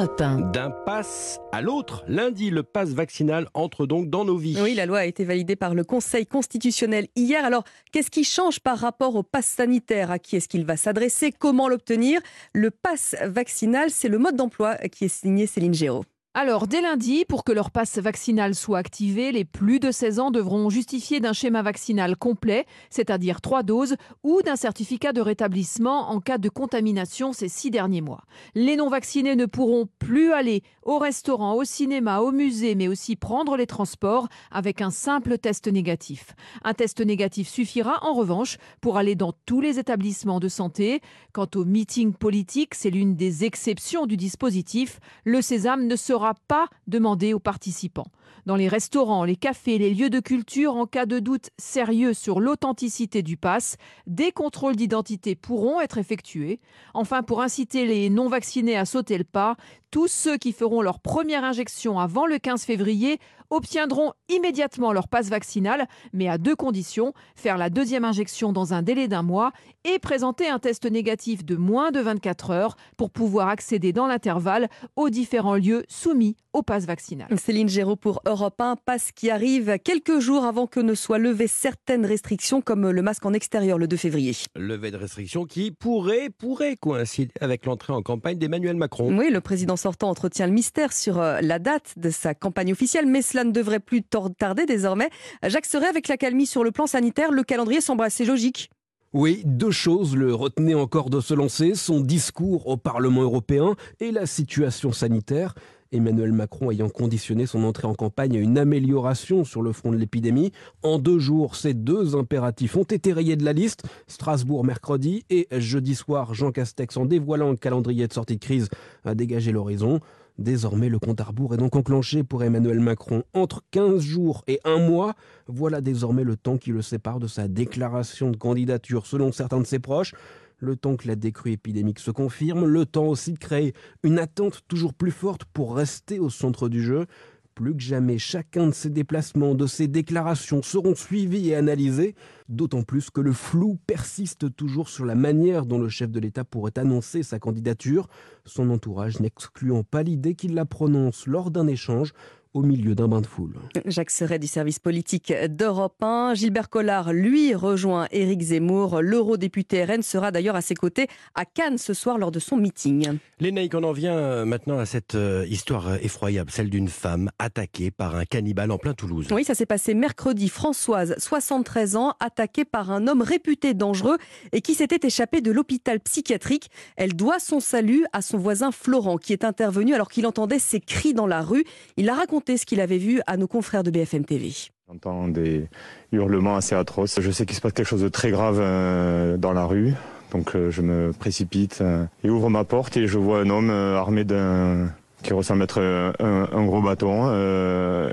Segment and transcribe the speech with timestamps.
[0.00, 0.40] Europe 1.
[0.52, 4.56] D'un pass à l'autre, lundi, le pass vaccinal entre donc dans nos vies.
[4.58, 7.44] Oui, la loi a été validée par le Conseil constitutionnel hier.
[7.44, 10.10] Alors, qu'est-ce qui change par rapport au pass sanitaire?
[10.10, 11.32] À qui est-ce qu'il va s'adresser?
[11.32, 12.22] Comment l'obtenir?
[12.54, 16.06] Le pass vaccinal, c'est le mode d'emploi qui est signé Céline Géraud.
[16.32, 20.30] Alors, dès lundi, pour que leur passe vaccinal soit activé, les plus de 16 ans
[20.30, 26.20] devront justifier d'un schéma vaccinal complet, c'est-à-dire trois doses, ou d'un certificat de rétablissement en
[26.20, 28.22] cas de contamination ces six derniers mois.
[28.54, 33.56] Les non-vaccinés ne pourront plus aller au restaurant, au cinéma, au musée, mais aussi prendre
[33.56, 36.36] les transports avec un simple test négatif.
[36.62, 41.00] Un test négatif suffira, en revanche, pour aller dans tous les établissements de santé.
[41.32, 45.00] Quant au meeting politique, c'est l'une des exceptions du dispositif.
[45.24, 48.06] Le sésame ne sera pas demandé aux participants.
[48.46, 52.40] Dans les restaurants, les cafés, les lieux de culture, en cas de doute sérieux sur
[52.40, 56.60] l'authenticité du pass, des contrôles d'identité pourront être effectués.
[56.94, 59.56] Enfin, pour inciter les non-vaccinés à sauter le pas,
[59.90, 63.18] tous ceux qui feront leur première injection avant le 15 février
[63.50, 68.82] obtiendront immédiatement leur passe vaccinal, mais à deux conditions, faire la deuxième injection dans un
[68.82, 69.52] délai d'un mois
[69.84, 74.68] et présenter un test négatif de moins de 24 heures pour pouvoir accéder dans l'intervalle
[74.96, 77.28] aux différents lieux soumis au passe vaccinal.
[77.38, 81.46] Céline Géraud pour Europe 1, passe qui arrive quelques jours avant que ne soient levées
[81.46, 84.34] certaines restrictions comme le masque en extérieur le 2 février.
[84.56, 89.16] Levée de restrictions qui pourrait, pourrait coïncider avec l'entrée en campagne d'Emmanuel Macron.
[89.16, 93.06] Oui, le président sortant entretient le mystère sur euh, la date de sa campagne officielle,
[93.06, 95.10] mais cela ne devrait plus tarder désormais.
[95.46, 98.70] Jacques Serret, avec la calmie sur le plan sanitaire, le calendrier semble assez logique.
[99.12, 104.12] Oui, deux choses le retenaient encore de se lancer, son discours au Parlement européen et
[104.12, 105.54] la situation sanitaire.
[105.92, 109.96] Emmanuel Macron ayant conditionné son entrée en campagne à une amélioration sur le front de
[109.96, 110.52] l'épidémie.
[110.82, 113.82] En deux jours, ces deux impératifs ont été rayés de la liste.
[114.06, 118.68] Strasbourg mercredi et jeudi soir, Jean Castex, en dévoilant le calendrier de sortie de crise,
[119.04, 120.00] a dégagé l'horizon.
[120.38, 123.24] Désormais, le compte à rebours est donc enclenché pour Emmanuel Macron.
[123.34, 125.14] Entre 15 jours et un mois,
[125.48, 129.66] voilà désormais le temps qui le sépare de sa déclaration de candidature selon certains de
[129.66, 130.14] ses proches.
[130.62, 133.72] Le temps que la décrue épidémique se confirme, le temps aussi de créer
[134.02, 137.06] une attente toujours plus forte pour rester au centre du jeu.
[137.54, 142.14] Plus que jamais, chacun de ces déplacements, de ces déclarations seront suivis et analysés,
[142.48, 146.44] d'autant plus que le flou persiste toujours sur la manière dont le chef de l'État
[146.44, 148.08] pourrait annoncer sa candidature,
[148.44, 152.12] son entourage n'excluant pas l'idée qu'il la prononce lors d'un échange
[152.52, 153.54] au milieu d'un bain de foule.
[153.86, 156.34] Jacques Serret du service politique d'Europe 1.
[156.34, 159.02] Gilbert Collard, lui, rejoint Éric Zemmour.
[159.02, 163.18] L'eurodéputé RN sera d'ailleurs à ses côtés à Cannes ce soir lors de son meeting.
[163.38, 168.16] Lénaïque, on en vient maintenant à cette euh, histoire effroyable, celle d'une femme attaquée par
[168.16, 169.28] un cannibale en plein Toulouse.
[169.30, 170.48] Oui, ça s'est passé mercredi.
[170.48, 174.18] Françoise, 73 ans, attaquée par un homme réputé dangereux
[174.52, 176.70] et qui s'était échappé de l'hôpital psychiatrique.
[176.96, 180.80] Elle doit son salut à son voisin Florent qui est intervenu alors qu'il entendait ses
[180.80, 181.64] cris dans la rue.
[181.96, 184.52] Il a raconté ce qu'il avait vu à nos confrères de BFM TV.
[184.88, 185.68] J'entends des
[186.12, 187.20] hurlements assez atroces.
[187.20, 189.94] Je sais qu'il se passe quelque chose de très grave euh, dans la rue.
[190.32, 193.70] Donc euh, je me précipite euh, et ouvre ma porte et je vois un homme
[193.70, 194.92] armé d'un
[195.22, 195.82] qui ressemble à être
[196.18, 197.28] un, gros bâton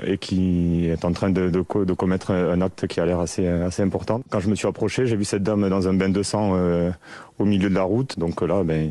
[0.02, 4.20] et qui est en train de, commettre un acte qui a l'air assez, assez important.
[4.28, 6.52] Quand je me suis approché, j'ai vu cette dame dans un bain de sang
[7.38, 8.18] au milieu de la route.
[8.18, 8.90] Donc là, ben,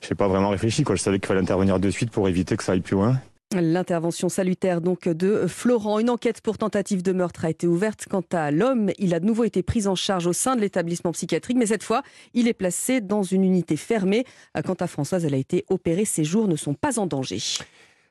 [0.00, 0.82] je n'ai pas vraiment réfléchi.
[0.82, 0.96] Quoi.
[0.96, 3.18] Je savais qu'il fallait intervenir de suite pour éviter que ça aille plus loin.
[3.54, 6.00] L'intervention salutaire donc de Florent.
[6.00, 8.06] Une enquête pour tentative de meurtre a été ouverte.
[8.10, 11.12] Quant à l'homme, il a de nouveau été pris en charge au sein de l'établissement
[11.12, 12.02] psychiatrique, mais cette fois,
[12.34, 14.24] il est placé dans une unité fermée.
[14.64, 16.04] Quant à Françoise, elle a été opérée.
[16.04, 17.38] Ses jours ne sont pas en danger.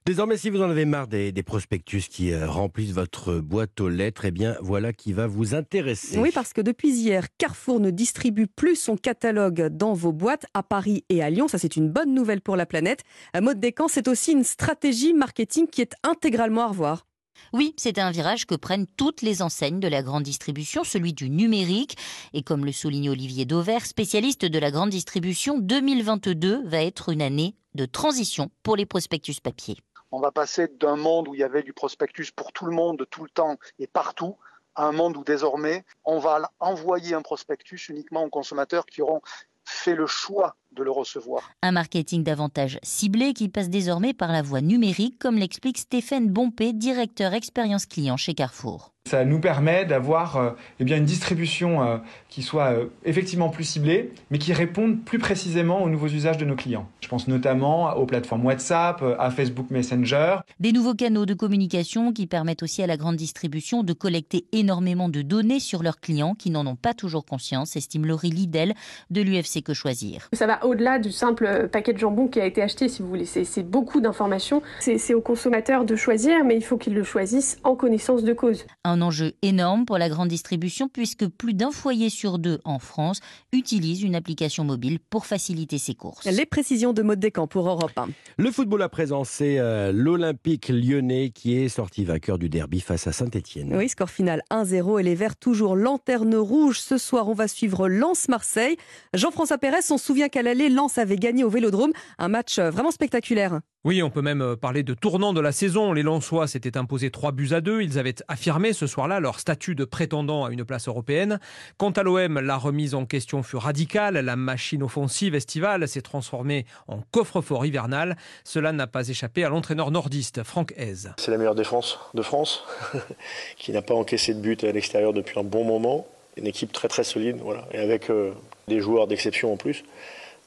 [0.07, 4.25] Désormais, si vous en avez marre des, prospectus qui euh, remplissent votre boîte aux lettres,
[4.25, 6.19] eh bien voilà qui va vous intéresser.
[6.19, 10.61] Oui, parce que depuis hier, Carrefour ne distribue plus son catalogue dans vos boîtes à
[10.61, 11.47] Paris et à Lyon.
[11.47, 13.01] Ça, c'est une bonne nouvelle pour la planète.
[13.33, 17.07] Un mode décant, c'est aussi une stratégie marketing qui est intégralement à revoir.
[17.51, 21.31] Oui, c'est un virage que prennent toutes les enseignes de la grande distribution, celui du
[21.31, 21.97] numérique.
[22.33, 27.23] Et comme le souligne Olivier Dauvert, spécialiste de la grande distribution, 2022 va être une
[27.23, 29.77] année de transition pour les prospectus papier.
[30.15, 33.06] On va passer d'un monde où il y avait du prospectus pour tout le monde,
[33.09, 34.38] tout le temps et partout,
[34.73, 39.19] à un monde où désormais on va envoyer un prospectus uniquement aux consommateurs qui auront
[39.65, 41.51] fait le choix de le recevoir.
[41.62, 46.74] Un marketing davantage ciblé qui passe désormais par la voie numérique, comme l'explique Stéphane Bompé,
[46.74, 48.92] directeur expérience client chez Carrefour.
[49.07, 50.50] Ça nous permet d'avoir euh,
[50.80, 55.19] eh bien une distribution euh, qui soit euh, effectivement plus ciblée, mais qui réponde plus
[55.19, 56.89] précisément aux nouveaux usages de nos clients.
[57.01, 60.38] Je pense notamment aux plateformes WhatsApp, à Facebook Messenger.
[60.60, 65.07] Des nouveaux canaux de communication qui permettent aussi à la grande distribution de collecter énormément
[65.07, 68.74] de données sur leurs clients qui n'en ont pas toujours conscience, estime Laurie Lidel
[69.12, 70.30] de l'UFC Que Choisir.
[70.33, 73.25] Ça va au-delà du simple paquet de jambon qui a été acheté, si vous voulez.
[73.25, 74.62] C'est beaucoup d'informations.
[74.79, 78.65] C'est aux consommateurs de choisir, mais il faut qu'ils le choisissent en connaissance de cause.
[78.83, 83.19] Un enjeu énorme pour la grande distribution puisque plus d'un foyer sur deux en France
[83.51, 86.25] utilise une application mobile pour faciliter ses courses.
[86.25, 88.09] Les précisions de Mode Descamps pour Europe 1.
[88.38, 93.07] Le football à présent, c'est euh, l'Olympique lyonnais qui est sorti vainqueur du derby face
[93.07, 93.75] à Saint-Etienne.
[93.75, 96.79] Oui, score final 1-0 et les Verts toujours lanterne rouge.
[96.79, 98.77] Ce soir, on va suivre Lens-Marseille.
[99.13, 101.92] Jean-François Pérez, on se souvient qu'à l'aller, Lens avait gagné au Vélodrome.
[102.18, 103.60] Un match euh, vraiment spectaculaire.
[103.84, 105.94] Oui, on peut même euh, parler de tournant de la saison.
[105.94, 107.81] Les Lensois s'étaient imposés 3 buts à 2.
[107.81, 111.40] Ils avaient affirmé ce soir-là leur statut de prétendant à une place européenne.
[111.78, 114.16] Quant à l'OM, la remise en question fut radicale.
[114.16, 118.18] La machine offensive estivale s'est transformée en coffre-fort hivernal.
[118.44, 121.10] Cela n'a pas échappé à l'entraîneur nordiste, Franck Hez.
[121.18, 122.63] C'est la meilleure défense de France,
[123.57, 126.07] qui n'a pas encaissé de but à l'extérieur depuis un bon moment.
[126.38, 128.31] Une équipe très très solide, voilà, et avec euh,
[128.68, 129.84] des joueurs d'exception en plus.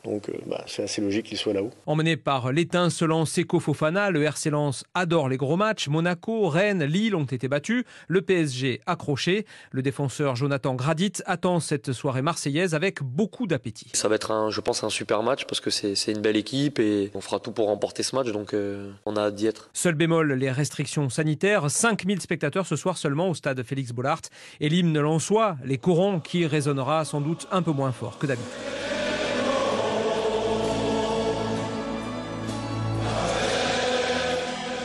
[0.05, 1.71] Donc euh, bah, c'est assez logique qu'il soit là-haut.
[1.87, 5.89] Emmené par l'étincelant Seko Fofana, le RC Lens adore les gros matchs.
[5.89, 7.85] Monaco, Rennes, Lille ont été battus.
[8.07, 9.45] Le PSG accroché.
[9.73, 13.91] Le défenseur Jonathan Gradit attend cette soirée marseillaise avec beaucoup d'appétit.
[13.95, 16.79] Ça va être, un, je pense, un super match parce que c'est une belle équipe
[16.79, 18.31] et on fera tout pour remporter ce match.
[18.31, 19.69] Donc euh, on a hâte d'y être.
[19.73, 21.71] Seul bémol, les restrictions sanitaires.
[21.71, 24.21] 5000 spectateurs ce soir seulement au stade Félix Bollard.
[24.61, 28.49] Et l'hymne lensois, les corons, qui résonnera sans doute un peu moins fort que d'habitude.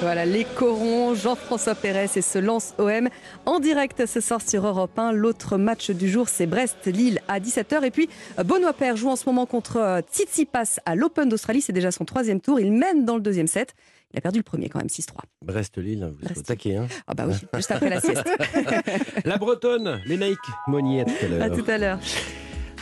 [0.04, 3.08] Voilà, les corons, Jean-François Pérez et ce lance OM
[3.46, 5.14] en direct ce soir sur Europe 1.
[5.14, 7.86] L'autre match du jour, c'est Brest-Lille à 17h.
[7.86, 8.10] Et puis,
[8.44, 11.62] Benoît Père joue en ce moment contre euh, Tsitsipas à l'Open d'Australie.
[11.62, 12.60] C'est déjà son troisième tour.
[12.60, 13.76] Il mène dans le deuxième set.
[14.14, 15.20] Il a perdu le premier quand même, 6-3.
[15.42, 16.76] Brest-Lille, vous êtes attaqué.
[16.76, 18.30] Hein ah bah oui, juste après la sieste.
[19.26, 20.02] la Bretonne,
[20.68, 21.42] Monnier, tout à l'heure.
[21.44, 22.00] À tout à l'heure.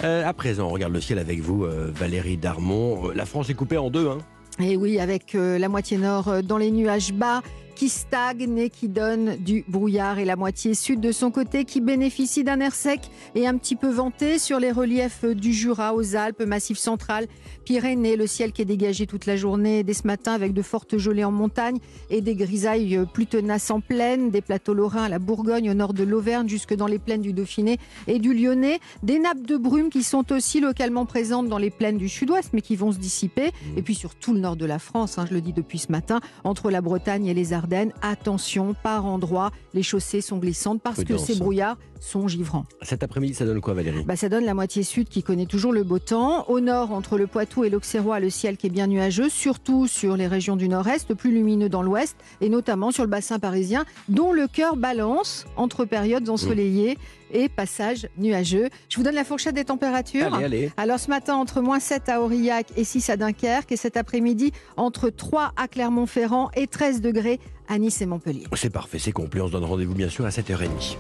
[0.04, 3.12] Euh, à présent, on regarde le ciel avec vous, euh, Valérie Darmon.
[3.12, 4.10] La France est coupée en deux.
[4.10, 4.18] Hein
[4.60, 7.42] et oui, avec euh, la moitié nord euh, dans les nuages bas
[7.76, 11.82] qui stagne et qui donne du brouillard et la moitié sud de son côté qui
[11.82, 13.02] bénéficie d'un air sec
[13.36, 17.28] et un petit peu venté sur les reliefs du Jura aux Alpes, Massif central,
[17.66, 20.98] Pyrénées, le ciel qui est dégagé toute la journée dès ce matin avec de fortes
[20.98, 21.78] gelées en montagne
[22.10, 25.94] et des grisailles plus tenaces en plaine, des plateaux lorrains à la Bourgogne au nord
[25.94, 27.78] de l'Auvergne jusque dans les plaines du Dauphiné
[28.08, 31.98] et du Lyonnais, des nappes de brume qui sont aussi localement présentes dans les plaines
[31.98, 33.52] du sud-ouest mais qui vont se dissiper.
[33.78, 35.92] Et puis sur tout le nord de la France, hein, je le dis depuis ce
[35.92, 37.71] matin, entre la Bretagne et les Ardennes
[38.02, 42.66] Attention, par endroits, les chaussées sont glissantes parce que ces brouillards sont givrants.
[42.82, 44.04] Cet après-midi, ça donne quoi, Valérie?
[44.04, 46.50] Bah, Ça donne la moitié sud qui connaît toujours le beau temps.
[46.50, 50.18] Au nord, entre le Poitou et l'Auxerrois, le ciel qui est bien nuageux, surtout sur
[50.18, 54.34] les régions du nord-est, plus lumineux dans l'ouest, et notamment sur le bassin parisien, dont
[54.34, 56.98] le cœur balance entre périodes ensoleillées
[57.34, 58.70] et passages nuageux.
[58.90, 60.34] Je vous donne la fourchette des températures.
[60.34, 60.72] Allez, allez.
[60.78, 64.52] Alors ce matin, entre moins 7 à Aurillac et 6 à Dunkerque, et cet après-midi,
[64.78, 68.46] entre 3 à Clermont-Ferrand et 13 degrés à Nice et Montpellier.
[68.56, 69.42] C'est parfait, c'est complet.
[69.42, 70.98] On se donne rendez-vous bien sûr à 7h30.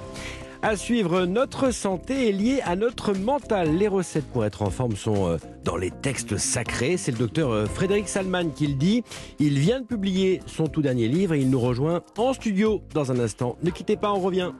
[0.63, 3.75] À suivre, notre santé est liée à notre mental.
[3.77, 6.97] Les recettes pour être en forme sont euh, dans les textes sacrés.
[6.97, 9.03] C'est le docteur euh, Frédéric Salman qui le dit.
[9.39, 13.11] Il vient de publier son tout dernier livre et il nous rejoint en studio dans
[13.11, 13.57] un instant.
[13.63, 14.51] Ne quittez pas, on revient.